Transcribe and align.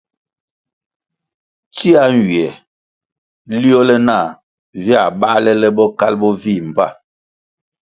Tsia 1.73 2.03
nywie 2.15 2.47
liole 3.61 3.95
nah 4.07 4.27
via 4.83 5.03
bālè 5.19 5.53
le 5.61 5.69
Bokalʼ 5.77 6.19
bo 6.21 6.27
vih 6.41 6.63
mbpa. 6.69 6.87